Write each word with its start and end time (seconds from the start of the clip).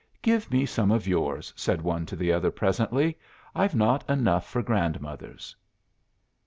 'Give 0.23 0.49
me 0.49 0.65
some 0.65 0.89
of 0.89 1.07
yours,' 1.07 1.53
said 1.55 1.83
one 1.83 2.07
to 2.07 2.15
the 2.15 2.33
other, 2.33 2.49
presently; 2.49 3.19
'I've 3.53 3.75
not 3.75 4.03
enough 4.09 4.49
for 4.49 4.63
grandmother's. 4.63 5.55